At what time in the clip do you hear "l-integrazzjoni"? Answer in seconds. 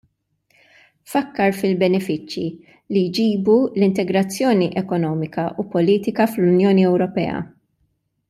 3.67-4.71